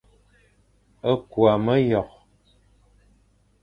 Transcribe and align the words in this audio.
Küa 1.31 1.55
meyokh, 1.65 2.15